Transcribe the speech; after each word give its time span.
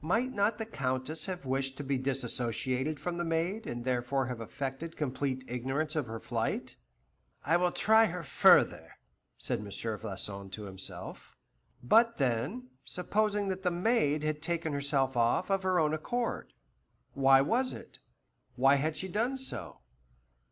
Might 0.00 0.32
not 0.32 0.58
the 0.58 0.64
Countess 0.64 1.26
have 1.26 1.44
wished 1.44 1.76
to 1.76 1.82
be 1.82 1.98
dissociated 1.98 3.00
from 3.00 3.16
the 3.16 3.24
maid, 3.24 3.66
and 3.66 3.84
therefore 3.84 4.26
have 4.26 4.38
affected 4.40 4.96
complete 4.96 5.42
ignorance 5.48 5.96
of 5.96 6.06
her 6.06 6.20
flight? 6.20 6.76
"I 7.44 7.56
will 7.56 7.72
try 7.72 8.06
her 8.06 8.22
further," 8.22 8.92
said 9.36 9.58
M. 9.58 9.66
Floçon 9.66 10.52
to 10.52 10.66
himself. 10.66 11.36
But 11.82 12.18
then, 12.18 12.68
supposing 12.84 13.48
that 13.48 13.64
the 13.64 13.72
maid 13.72 14.22
had 14.22 14.40
taken 14.40 14.72
herself 14.72 15.16
off 15.16 15.50
of 15.50 15.64
her 15.64 15.80
own 15.80 15.92
accord? 15.94 16.52
Why 17.14 17.40
was 17.40 17.72
it? 17.72 17.98
Why 18.54 18.76
had 18.76 18.96
she 18.96 19.08
done 19.08 19.36
so? 19.36 19.80